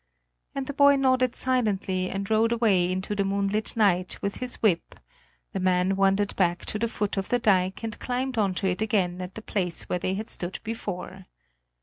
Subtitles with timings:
[0.55, 4.95] And the boy nodded silently and rowed away into the moonlit night with his whip;
[5.53, 8.81] the man wandered back to the foot of the dike and climbed on to it
[8.81, 11.27] again at the place where they had stood before.